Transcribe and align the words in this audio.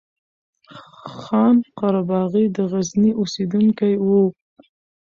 خان 1.19 1.55
قرباغی 1.79 2.45
د 2.55 2.57
غزني 2.71 3.11
اوسيدونکی 3.19 3.93
وو 4.05 4.23